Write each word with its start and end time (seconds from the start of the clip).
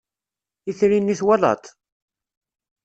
Itri-nni 0.69 1.15
twalaḍ-t? 1.19 1.65